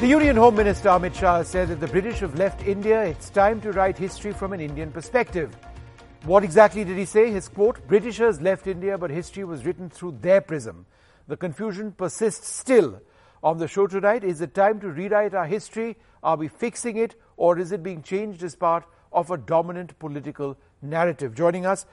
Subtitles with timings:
[0.00, 3.02] The Union Home Minister Amit Shah said that the British have left India.
[3.02, 5.54] It's time to write history from an Indian perspective.
[6.24, 7.30] What exactly did he say?
[7.30, 10.86] His quote Britishers left India, but history was written through their prism.
[11.28, 13.02] The confusion persists still.
[13.42, 15.98] On the show tonight, is it time to rewrite our history?
[16.22, 20.56] Are we fixing it, or is it being changed as part of a dominant political
[20.80, 21.34] narrative?
[21.34, 21.84] Joining us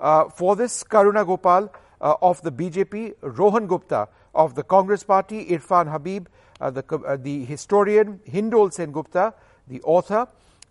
[0.00, 5.46] uh, for this, Karuna Gopal uh, of the BJP, Rohan Gupta of the Congress Party,
[5.46, 6.26] Irfan Habib
[6.70, 9.34] the, uh, the historian Hindol Sen Gupta,
[9.68, 10.26] the author.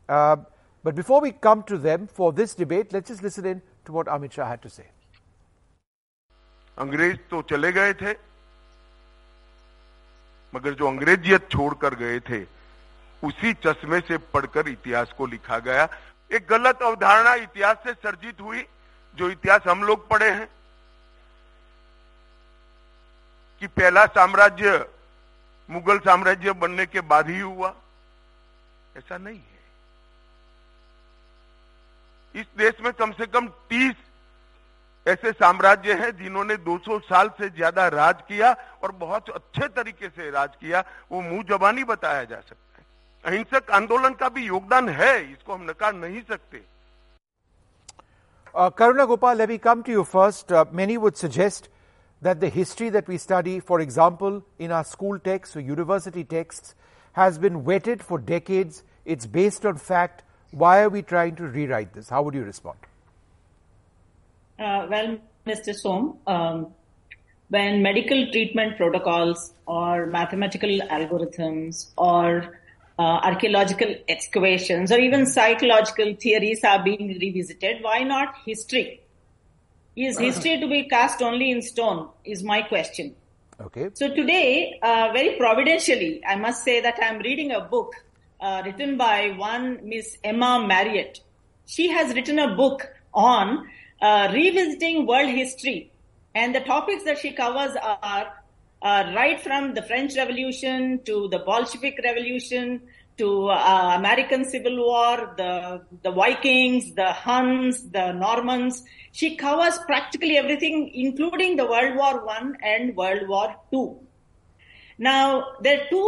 [0.07, 0.37] Uh,
[0.83, 4.07] but before we come to them for this debate, let's just listen in to what
[4.07, 4.85] Amit Shah had to say.
[6.77, 8.11] अंग्रेज़ तो चले गए थे
[10.53, 12.41] मगर जो अंग्रेजियत छोड़कर गए थे
[13.23, 15.87] उसी चश्मे से पढ़कर इतिहास को लिखा गया
[16.31, 18.65] एक गलत अवधारणा इतिहास से सर्जित हुई
[19.17, 20.47] जो इतिहास हम लोग पढ़े हैं
[23.61, 24.77] कि पहला साम्राज्य
[25.71, 27.73] मुगल साम्राज्य बनने के बाद ही हुआ।
[28.97, 29.59] ऐसा नहीं है।
[32.35, 33.95] इस देश में कम से कम 30
[35.05, 40.29] ऐसे साम्राज्य हैं जिन्होंने 200 साल से ज़्यादा राज किया और बहुत अच्छे तरीके से
[40.31, 42.85] राज किया। वो मुँह जबानी बताया जा सकता है।
[43.25, 46.61] अहिंसक आंदोलन का भी योगदान है इसको हम नकार नहीं सकते।
[48.53, 50.51] Let me come to you first.
[50.51, 51.69] Uh, many would suggest
[52.21, 56.75] that the history that we study, for example, in our school texts or university texts,
[57.13, 58.83] has been wetted for decades.
[59.05, 60.23] It's based on fact.
[60.51, 62.09] Why are we trying to rewrite this?
[62.09, 62.77] How would you respond?
[64.59, 65.73] Uh, well, Mr.
[65.73, 66.67] Som, um,
[67.49, 72.59] when medical treatment protocols or mathematical algorithms or
[72.99, 79.00] uh, archaeological excavations or even psychological theories are being revisited, why not history?
[79.95, 82.09] Is history to be cast only in stone?
[82.23, 83.15] Is my question.
[83.59, 83.89] Okay.
[83.93, 87.93] So today, uh, very providentially, I must say that I'm reading a book
[88.39, 91.19] uh, written by one Miss Emma Marriott.
[91.65, 93.67] She has written a book on
[94.01, 95.91] uh, revisiting world history,
[96.33, 98.33] and the topics that she covers are
[98.81, 102.81] uh, right from the French Revolution to the Bolshevik Revolution
[103.21, 105.51] to uh, American Civil War, the
[106.05, 108.83] the Vikings, the Huns, the Normans.
[109.11, 113.87] She covers practically everything, including the World War One and World War Two.
[114.97, 115.25] Now,
[115.61, 116.07] there are two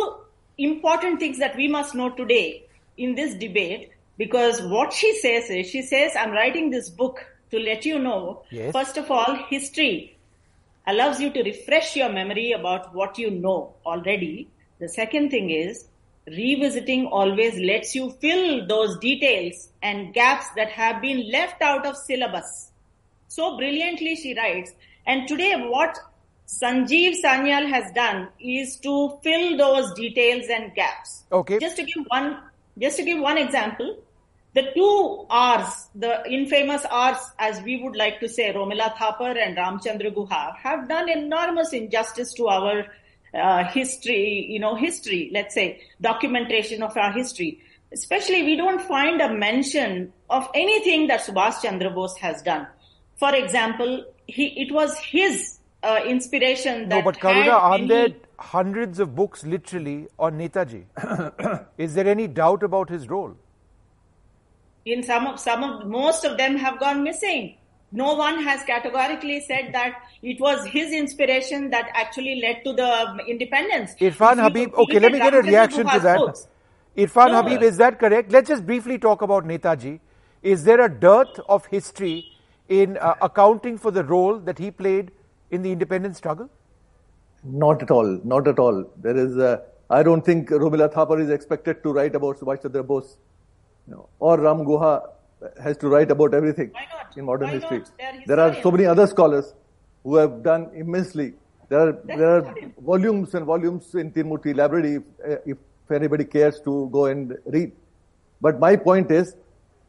[0.57, 2.63] important things that we must know today
[2.97, 7.59] in this debate because what she says is, she says, I'm writing this book to
[7.59, 8.71] let you know, Yes.
[8.71, 10.17] first of all, history
[10.87, 14.47] allows you to refresh your memory about what you know already.
[14.79, 15.85] The second thing is,
[16.27, 21.97] revisiting always lets you fill those details and gaps that have been left out of
[21.97, 22.71] syllabus.
[23.27, 24.71] So brilliantly she writes.
[25.05, 25.97] And today what
[26.47, 31.23] Sanjeev Sanyal has done is to fill those details and gaps.
[31.31, 31.59] Okay.
[31.59, 32.39] Just to give one,
[32.77, 33.97] just to give one example,
[34.53, 39.57] the two R's, the infamous R's, as we would like to say, Romila Thapar and
[39.57, 42.85] Ramchandra Guha, have done enormous injustice to our
[43.33, 47.59] uh, history, you know, history, let's say, documentation of our history.
[47.91, 52.67] Especially, we don't find a mention of anything that Subhash Chandra Bose has done.
[53.17, 58.09] For example, he, it was his uh, inspiration that No, but had Karuna, aren't there
[58.39, 60.85] hundreds of books literally on Netaji?
[61.77, 63.35] Is there any doubt about his role?
[64.85, 67.55] in some of some of most of them have gone missing
[67.93, 73.23] no one has categorically said that it was his inspiration that actually led to the
[73.27, 76.17] independence Irfan If Habib, okay, let me get a reaction to that.
[76.17, 76.47] books,
[76.97, 77.43] Irfan No.
[77.43, 78.31] Habib, is that correct?
[78.31, 79.99] Let's just briefly talk about Netaji.
[80.41, 82.25] Is there a dearth of history
[82.67, 85.11] in uh, accounting for the role that he played
[85.51, 86.49] in the independence struggle?
[87.43, 88.19] Not at all.
[88.23, 88.85] Not at all.
[88.97, 89.37] There is.
[89.37, 93.17] A, I don't think Romila Thapar is expected to write about Subhash Chandra Bose,
[93.87, 95.01] you know, or Ram Guha
[95.61, 97.17] has to write about everything Why not?
[97.17, 97.81] in modern Why history.
[98.25, 99.53] There are so many other scholars
[100.03, 101.33] who have done immensely.
[101.69, 105.57] There are there are volumes and volumes in Teen Murti library if, uh, if
[105.91, 107.71] anybody cares to go and read.
[108.41, 109.35] But my point is,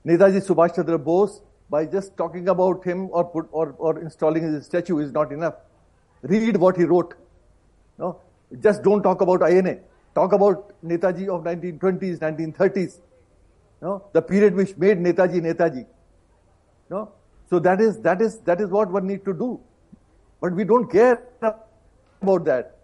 [0.06, 1.40] Netaji Subhash Chandra Bose,
[1.70, 5.54] by just talking about him or put or, or installing his statue is not enough.
[6.22, 7.14] Read what he wrote.
[7.98, 8.20] No,
[8.60, 9.78] just don't talk about INA.
[10.14, 13.00] Talk about Netaji of 1920s, 1930s.
[13.84, 15.84] No, the period which made Netaji Netaji.
[16.90, 17.12] No,
[17.50, 19.60] so that is that is that is what one needs to do.
[20.40, 21.22] But we don't care
[22.22, 22.78] about that.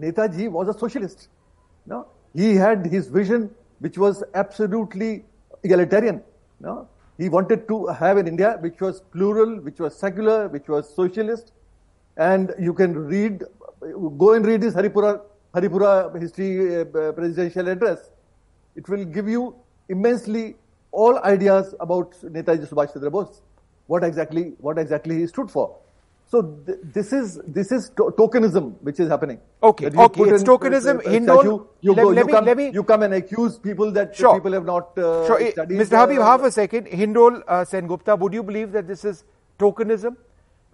[0.00, 1.28] Netaji was a socialist.
[1.84, 3.50] No, he had his vision,
[3.80, 5.24] which was absolutely
[5.62, 6.22] egalitarian.
[6.60, 10.88] No, he wanted to have an India which was plural, which was secular, which was
[10.94, 11.52] socialist,
[12.16, 13.44] and you can read,
[14.16, 15.20] go and read his Haripura
[15.54, 18.10] Haripura history uh, presidential address.
[18.76, 19.56] It will give you
[19.88, 20.56] immensely
[20.92, 23.42] all ideas about Netaji Subhash Chandra Bose,
[23.86, 25.76] what exactly what exactly he stood for.
[26.30, 29.38] So th- this is this is to- tokenism which is happening.
[29.62, 30.98] Okay, okay, it's in, tokenism.
[30.98, 33.58] uh, statue, you, let- go, let you, me- come, let me- you come and accuse
[33.58, 34.34] people that Sure.
[34.34, 35.78] people have not uh, Sure, studied.
[35.78, 35.96] Mr.
[36.00, 36.86] Habib, uh, half a second.
[36.86, 39.24] Hindol uh, Sengupta, would you believe that this is
[39.58, 40.16] tokenism?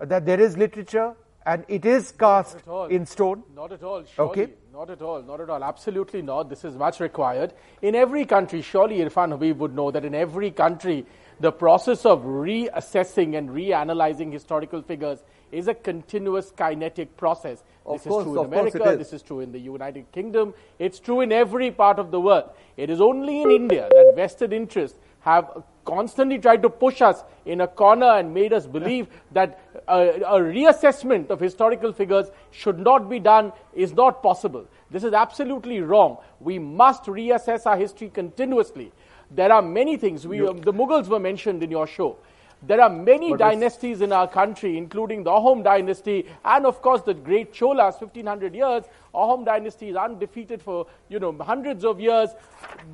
[0.00, 1.14] Uh, That there is literature
[1.46, 2.58] and it is cast
[2.90, 3.42] in stone?
[3.54, 4.30] Not at all, surely.
[4.30, 4.52] Okay.
[4.72, 5.62] Not at all, not at all.
[5.62, 6.48] Absolutely not.
[6.48, 7.52] This is much required.
[7.82, 11.06] In every country, surely Irfan Habib would know that in every country,
[11.40, 17.62] the process of reassessing and reanalyzing historical figures is a continuous kinetic process.
[17.86, 18.98] Of this course, is true in of course it America, is.
[18.98, 22.50] this is true in the United Kingdom, it's true in every part of the world.
[22.76, 27.60] It is only in India that vested interests have constantly tried to push us in
[27.60, 33.08] a corner and made us believe that a, a reassessment of historical figures should not
[33.08, 34.66] be done, is not possible.
[34.90, 36.18] This is absolutely wrong.
[36.40, 38.92] We must reassess our history continuously.
[39.30, 40.26] There are many things.
[40.26, 42.16] We, um, the Mughals were mentioned in your show.
[42.66, 47.02] There are many But dynasties in our country, including the Ahom dynasty and, of course,
[47.02, 48.84] the great Cholas, 1500 years.
[49.14, 52.30] Ahom dynasty is undefeated for you know hundreds of years.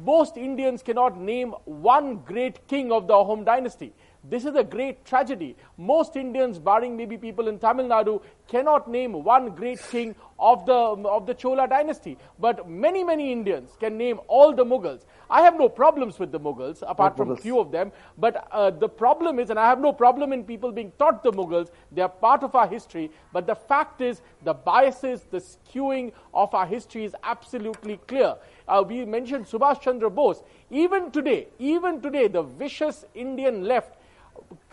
[0.04, 3.92] Most Indians cannot name one great king of the Ahom dynasty.
[4.22, 5.56] This is a great tragedy.
[5.78, 10.74] Most Indians, barring maybe people in Tamil Nadu, cannot name one great king of the,
[10.74, 12.18] of the Chola dynasty.
[12.38, 15.04] But many, many Indians can name all the Mughals.
[15.30, 17.40] I have no problems with the Mughals, apart from Mughals.
[17.40, 17.92] few of them.
[18.18, 21.32] But uh, the problem is, and I have no problem in people being taught the
[21.32, 23.10] Mughals, they are part of our history.
[23.32, 28.36] But the fact is, the biases, the skewing of our history is absolutely clear.
[28.68, 30.42] Uh, we mentioned Subhash Chandra Bose.
[30.70, 33.96] Even today, even today, the vicious Indian left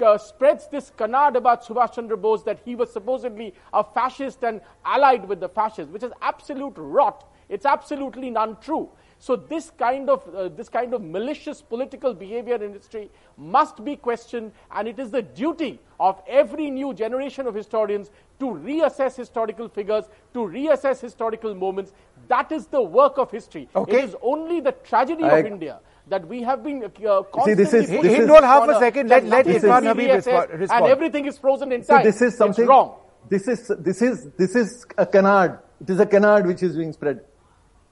[0.03, 4.61] uh, spreads this canard about Subhash Chandra Bose that he was supposedly a fascist and
[4.85, 7.25] allied with the fascists, which is absolute rot.
[7.49, 8.89] It's absolutely untrue.
[9.19, 13.95] So this kind of uh, this kind of malicious political behavior in history must be
[13.95, 19.67] questioned, and it is the duty of every new generation of historians to reassess historical
[19.69, 21.93] figures, to reassess historical moments.
[22.27, 23.67] That is the work of history.
[23.75, 23.99] Okay.
[23.99, 25.79] It is only the tragedy I- of India
[26.09, 29.09] that we have been uh, See, this is- this is- Hindol, half a second.
[29.09, 30.83] Let- let nothing Irfan is Habib reassessed respond.
[30.83, 32.03] And everything is frozen in See, time.
[32.03, 32.63] this is something.
[32.63, 32.95] It's wrong.
[33.29, 35.57] This is this is this is a canard.
[35.81, 37.25] It is a canard which is being spread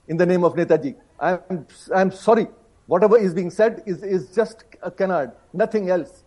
[0.08, 0.94] in the name of Netaji.
[1.20, 2.48] I'm I'm sorry.
[2.86, 6.24] Whatever is being said is is just a canard, nothing else.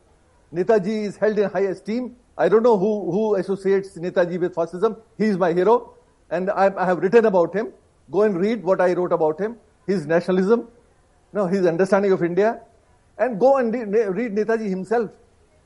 [0.53, 2.15] Netaji is held in high esteem.
[2.37, 4.97] I don't know who who associates Netaji with fascism.
[5.17, 5.93] He is my hero,
[6.29, 7.71] and I, I have written about him.
[8.11, 9.57] Go and read what I wrote about him.
[9.85, 10.67] His nationalism,
[11.33, 12.61] no, his understanding of India,
[13.17, 15.11] and go and read Netaji himself.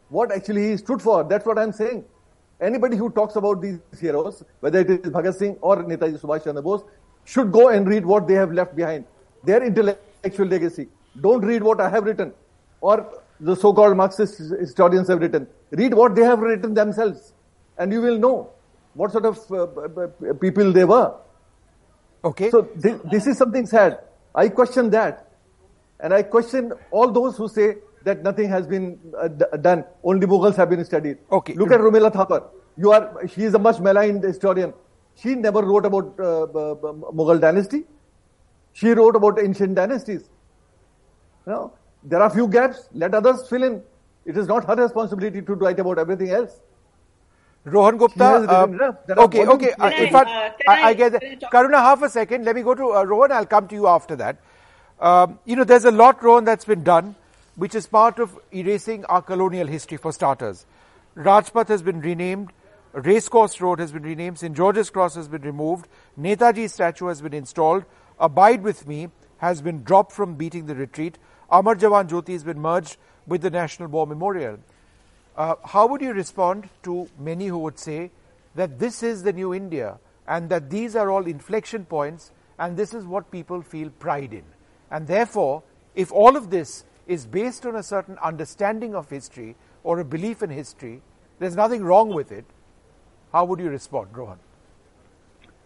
[0.09, 1.23] What actually he stood for.
[1.23, 2.03] That's what I'm saying.
[2.61, 6.61] Anybody who talks about these heroes, whether it is Bhagat Singh or Netaji Subhash Chandra
[6.61, 6.83] Bose,
[7.25, 9.05] should go and read what they have left behind.
[9.43, 10.87] Their intellectual legacy.
[11.19, 12.33] Don't read what I have written
[12.81, 15.47] or the so-called Marxist historians have written.
[15.71, 17.33] Read what they have written themselves,
[17.77, 18.49] and you will know
[18.93, 21.13] what sort of uh, people they were.
[22.23, 22.49] Okay.
[22.51, 23.99] So thi- this is something sad.
[24.33, 25.31] I question that,
[25.99, 29.85] and I question all those who say that nothing has been uh, d- done.
[30.03, 31.17] Only Mughals have been studied.
[31.31, 31.53] Okay.
[31.53, 32.45] Look at Romila Thapar.
[32.77, 33.27] You are.
[33.27, 34.73] She is a much maligned historian.
[35.15, 36.47] She never wrote about uh,
[37.13, 37.83] Mughal dynasty.
[38.73, 40.23] She wrote about ancient dynasties.
[41.45, 42.89] You know, there are few gaps.
[42.93, 43.81] Let others fill in.
[44.25, 46.59] It is not her responsibility to write about everything else.
[47.65, 48.23] Rohan Gupta.
[48.25, 48.95] has written um, enough.
[49.07, 49.71] There are okay, okay.
[49.71, 50.29] Uh, I, in fact,
[50.67, 51.51] uh, I, I I- get can I that.
[51.51, 52.45] Karuna, half a second.
[52.45, 53.31] Let me go to uh, Rohan.
[53.31, 54.37] I'll come to you after that.
[54.99, 57.15] Um, you know, there's a lot, Rohan, that's been done,
[57.55, 60.65] which is part of erasing our colonial history, for starters.
[61.15, 62.51] Rajpath has been renamed.
[62.93, 64.37] Racecourse Road has been renamed.
[64.37, 64.55] St.
[64.55, 65.87] George's Cross has been removed.
[66.19, 67.85] Netaji's statue has been installed.
[68.19, 71.17] Abide with Me has been dropped from beating the retreat.
[71.49, 74.59] Amar Jawan Jyoti has been merged with the National War Memorial.
[75.35, 78.11] Uh, how would you respond to many who would say
[78.53, 79.97] that this is the new India
[80.27, 84.43] and that these are all inflection points and this is what people feel pride in?
[84.91, 85.63] And therefore,
[85.95, 90.43] if all of this is based on a certain understanding of history or a belief
[90.43, 91.01] in history,
[91.39, 92.45] there's nothing wrong with it.
[93.33, 94.37] How would you respond, Rohan?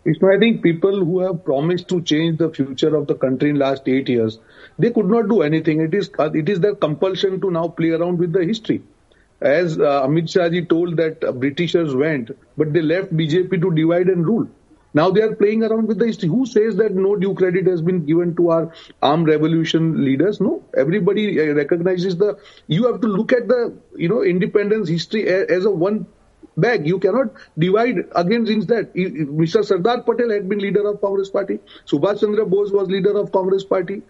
[0.07, 3.89] I think people who have promised to change the future of the country in last
[3.89, 4.39] eight years,
[4.79, 5.81] they could not do anything.
[5.81, 8.83] It is it is their compulsion to now play around with the history.
[9.41, 13.71] As uh, Amit Shah ji told that uh, Britishers went, but they left BJP to
[13.75, 14.47] divide and rule.
[14.93, 16.29] Now they are playing around with the history.
[16.29, 20.39] Who says that no due credit has been given to our armed revolution leaders?
[20.39, 22.37] No, everybody uh, recognizes the.
[22.67, 26.07] You have to look at the you know independence history as a one
[26.57, 26.87] bag.
[26.87, 28.93] You cannot divide against that.
[28.93, 29.63] Mr.
[29.63, 31.59] Sardar Patel had been leader of Congress party.
[31.85, 34.01] Subhash Chandra Bose was leader of Congress party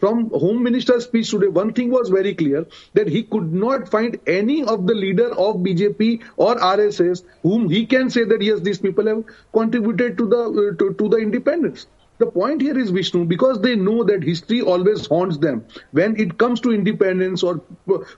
[0.00, 4.18] from home minister's speech today one thing was very clear that he could not find
[4.26, 8.80] any of the leader of bjp or rss whom he can say that yes these
[8.86, 11.86] people have contributed to the uh, to, to the independence
[12.18, 15.64] the point here is Vishnu because they know that history always haunts them.
[15.92, 17.60] When it comes to independence or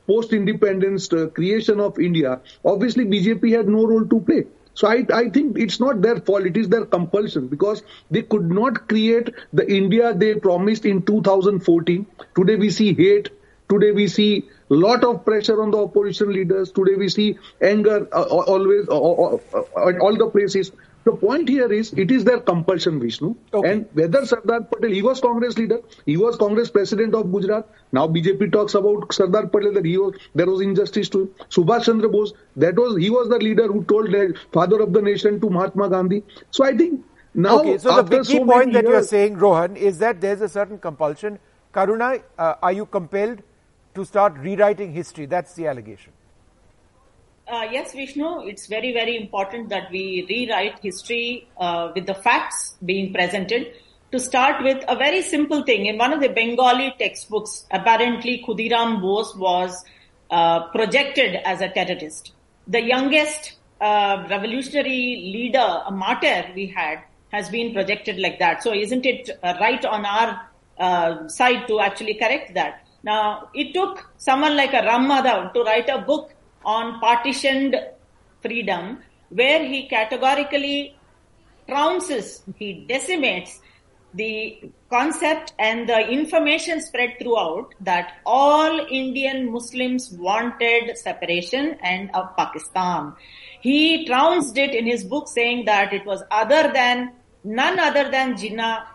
[0.06, 4.44] post independence uh, creation of India, obviously BJP had no role to play.
[4.74, 8.50] So I, I think it's not their fault, it is their compulsion because they could
[8.50, 12.06] not create the India they promised in 2014.
[12.34, 13.30] Today we see hate.
[13.70, 16.70] Today we see lot of pressure on the opposition leaders.
[16.72, 20.72] Today we see anger uh, always uh, uh, uh, at all the places.
[21.06, 23.36] The point here is it is their compulsion, Vishnu.
[23.54, 23.70] Okay.
[23.70, 27.68] And whether Sardar Patel, he was Congress leader, he was Congress president of Gujarat.
[27.92, 31.28] Now BJP talks about Sardar Patel that he was there was injustice to him.
[31.48, 35.00] Subhash Chandra Bose, that was he was the leader who told the father of the
[35.00, 36.24] nation to Mahatma Gandhi.
[36.50, 37.78] So I think now okay.
[37.78, 40.32] So the big key so point that years, you are saying, Rohan, is that there
[40.32, 41.38] is a certain compulsion.
[41.72, 43.42] Karuna, uh, are you compelled
[43.94, 45.26] to start rewriting history?
[45.26, 46.12] That's the allegation.
[47.48, 52.74] Uh, yes, Vishnu, it's very, very important that we rewrite history uh, with the facts
[52.84, 53.72] being presented.
[54.10, 55.86] To start with, a very simple thing.
[55.86, 59.84] In one of the Bengali textbooks, apparently Khudiram Bose was
[60.28, 62.32] uh, projected as a terrorist.
[62.66, 66.98] The youngest uh, revolutionary leader, a martyr we had,
[67.32, 68.64] has been projected like that.
[68.64, 70.48] So isn't it uh, right on our
[70.78, 72.84] uh, side to actually correct that?
[73.04, 76.32] Now, it took someone like a Ram Madhav to write a book
[76.66, 77.76] on partitioned
[78.42, 78.98] freedom
[79.30, 80.96] where he categorically
[81.68, 83.60] trounces, he decimates
[84.14, 92.34] the concept and the information spread throughout that all Indian Muslims wanted separation and of
[92.36, 93.12] Pakistan.
[93.60, 97.12] He trounced it in his book saying that it was other than,
[97.44, 98.86] none other than Jinnah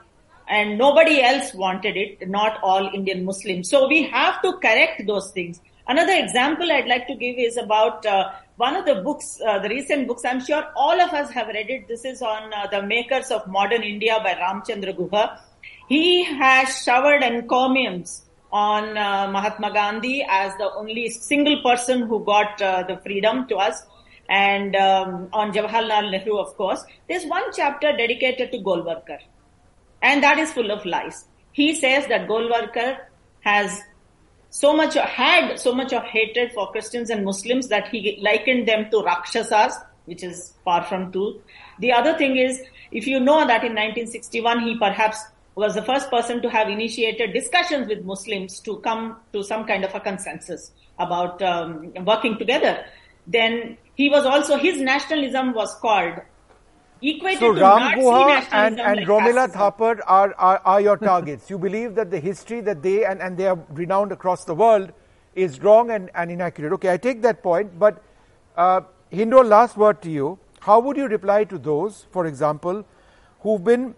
[0.47, 3.69] and nobody else wanted it, not all Indian Muslims.
[3.69, 5.59] So we have to correct those things.
[5.91, 9.67] Another example I'd like to give is about uh, one of the books, uh, the
[9.67, 10.24] recent books.
[10.24, 11.89] I'm sure all of us have read it.
[11.89, 15.39] This is on uh, the makers of modern India by Ramchandra Guha.
[15.89, 22.62] He has showered encomiums on uh, Mahatma Gandhi as the only single person who got
[22.62, 23.83] uh, the freedom to us.
[24.29, 29.19] And um, on Jawaharlal Nehru, of course, there's one chapter dedicated to Golwalkar,
[30.01, 31.25] and that is full of lies.
[31.51, 33.00] He says that Golwalkar
[33.41, 33.81] has
[34.51, 38.91] so much had so much of hatred for Christians and Muslims that he likened them
[38.91, 41.41] to rakshasas, which is far from truth.
[41.79, 45.24] The other thing is, if you know that in 1961 he perhaps
[45.55, 49.86] was the first person to have initiated discussions with Muslims to come to some kind
[49.86, 52.86] of a consensus about um, working together,
[53.27, 56.20] then he was also his nationalism was called
[57.01, 61.50] equated so to Ram Guha and, and like Romila Thapar are, are, are your targets.
[61.50, 64.91] you believe that the history that they, and, and they are renowned across the world,
[65.34, 66.74] is wrong and, and inaccurate.
[66.74, 68.03] Okay, I take that point, but
[68.55, 68.81] uh,
[69.12, 70.38] Hindol, last word to you.
[70.60, 72.86] How would you reply to those, for example,
[73.39, 73.96] who've been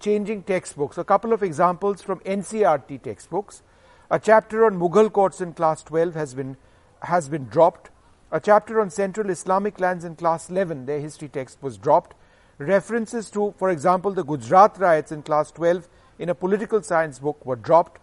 [0.00, 0.96] changing textbooks?
[0.96, 3.62] A couple of examples from NCERT textbooks.
[4.10, 6.56] A chapter on Mughal courts in class 12 has been,
[7.02, 7.90] has been dropped.
[8.30, 12.14] A chapter on Central Islamic lands in class 11, their history text was dropped
[12.58, 17.44] references to, for example, the Gujarat riots in class 12 in a political science book
[17.44, 18.00] were dropped.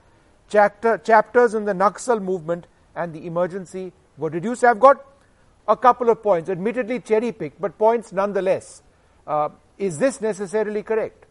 [0.50, 4.63] Chapter, chapters in the Naxal movement and the emergency were reduced.
[4.63, 5.03] I've got
[5.67, 8.83] a couple of points, admittedly cherry picked, but points nonetheless.
[9.25, 11.25] Uh, is this necessarily correct?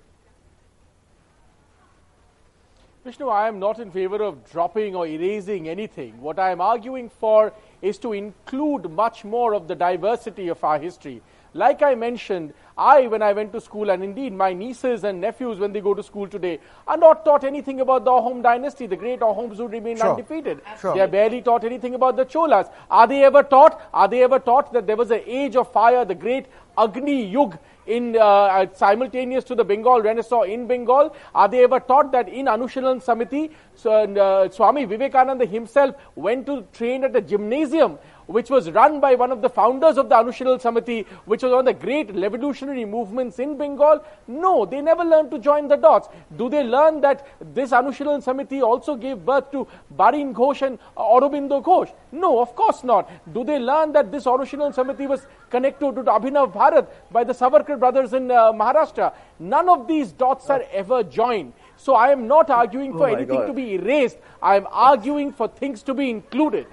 [3.05, 6.21] Vishnu, I am not in favor of dropping or erasing anything.
[6.21, 10.79] What I am arguing for is to include much more of the diversity of our
[10.79, 11.21] history.
[11.55, 15.59] Like I mentioned, I, when I went to school, and indeed my nieces and nephews,
[15.59, 18.97] when they go to school today, are not taught anything about the Ahom dynasty, the
[18.97, 20.11] great Ahoms who remained sure.
[20.11, 20.63] undefeated.
[20.81, 20.95] Sure.
[20.95, 22.71] They are barely taught anything about the Cholas.
[22.91, 23.83] Are they ever taught?
[23.93, 26.47] Are they ever taught that there was an age of fire, the great
[26.79, 31.15] Agni Yug, in uh, simultaneous to the Bengal Renaissance in Bengal?
[31.35, 36.63] Are they ever taught that in Anushilan Samiti, so, uh, Swami Vivekananda himself went to
[36.73, 40.61] train at a gymnasium which was run by one of the founders of the Anushilan
[40.61, 44.05] Samiti, which was one of the great revolutionary movements in Bengal?
[44.27, 46.09] No, they never learned to join the dots.
[46.37, 51.63] Do they learn that this Anushilan Samiti also gave birth to Barin Ghosh and Aurobindo
[51.63, 51.93] Ghosh?
[52.13, 53.11] No, of course not.
[53.33, 57.79] Do they learn that this Anushilan Samiti was connected to Abhinav Bharat by the Savarkar
[57.79, 59.13] brothers in uh, Maharashtra?
[59.39, 61.53] None of these dots are ever joined.
[61.77, 63.47] So I am not arguing for oh anything God.
[63.47, 64.19] to be erased.
[64.41, 66.67] I am arguing for things to be included.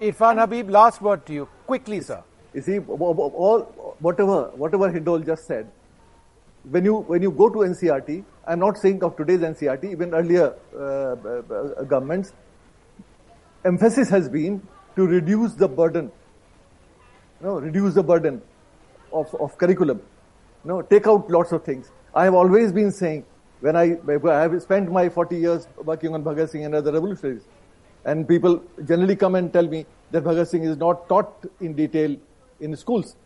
[0.00, 1.48] Irfan Habib, last word to you.
[1.66, 2.22] Quickly, sir.
[2.54, 3.60] You see, all
[4.00, 5.70] whatever whatever Hindol just said,
[6.70, 10.54] when you when you go to NCERT, I'm not saying of today's NCERT, even earlier
[10.74, 12.32] uh, uh, governments,
[13.64, 14.62] emphasis has been
[14.96, 16.10] to reduce the burden.
[17.40, 18.42] You know, reduce the burden
[19.12, 20.00] of, of curriculum.
[20.64, 21.90] You know, take out lots of things.
[22.14, 23.24] I have always been saying
[23.60, 27.42] when I, I have spent my 40 years working on Bhagat Singh and other revolutionaries,
[28.06, 32.16] and people generally come and tell me that Bhagat Singh is not taught in detail
[32.60, 33.16] in schools.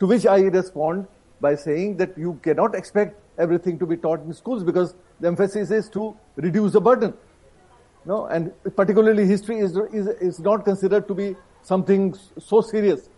[0.00, 1.06] To which I respond
[1.40, 5.70] by saying that you cannot expect everything to be taught in schools because the emphasis
[5.70, 7.14] is to reduce the burden.
[8.04, 13.10] No, and particularly history is, is, is not considered to be something so serious,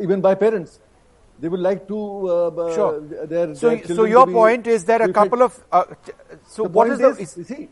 [0.00, 0.78] even by parents.
[1.38, 2.28] They would like to.
[2.28, 3.00] Uh, sure.
[3.00, 5.58] Their, so, their so your point is that a couple of.
[5.70, 5.84] Uh,
[6.46, 7.22] so the what point is the?
[7.22, 7.68] is, you see,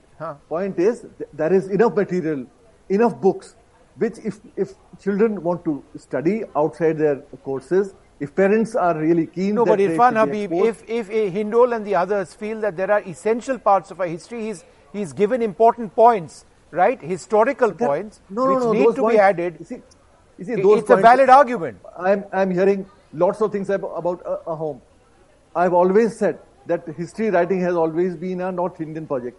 [0.48, 2.46] point is th- there is enough material,
[2.88, 3.56] enough books,
[3.96, 9.54] which if if children want to study outside their courses, if parents are really keen.
[9.56, 13.02] No, but Irfan Habib, if, if uh, Hindol and the others feel that there are
[13.02, 17.00] essential parts of our history, he's, he's given important points, right?
[17.02, 19.56] Historical That- points, no, no, which no, need to points- be added.
[19.58, 19.82] You see,
[20.38, 21.78] you see, I- those it's a valid argument.
[21.98, 24.80] I'm, I'm hearing lots of things ab- about a, Ahom.
[25.56, 29.38] I've always said that history writing has always been a North Indian project.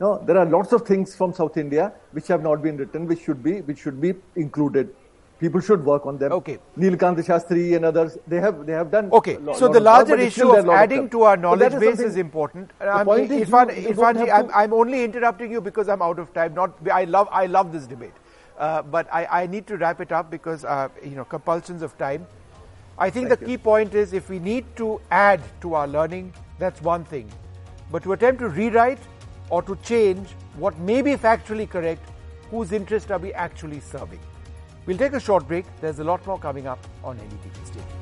[0.00, 3.20] No, there are lots of things from South India which have not been written, which
[3.22, 4.94] should be, which should be included.
[5.40, 6.32] People should work on them.
[6.32, 6.58] Okay.
[6.76, 9.08] Neelkant Shastri and others, they have, they have done.
[9.12, 12.00] Okay, lo- so the larger but issue of adding to our So knowledge is base
[12.00, 12.70] is important.
[12.80, 15.60] I'm, point is Irfan, you- you Irfan don't ji, have I'm, I'm only interrupting you
[15.60, 16.54] because I'm out of time.
[16.54, 18.14] Not, I love, I love this debate,
[18.58, 21.96] uh, but I, I need to wrap it up because uh, you know compulsions of
[21.98, 22.26] time.
[22.98, 23.56] I think Thank the you.
[23.58, 27.30] key point is if we need to add to our learning, that's one thing,
[27.92, 28.98] but to attempt to rewrite
[29.50, 32.08] or to change what may be factually correct,
[32.50, 34.20] whose interest are we actually serving?
[34.86, 35.66] We'll take a short break.
[35.80, 37.66] There's a lot more coming up on NDTV.
[37.66, 37.97] Stay tuned.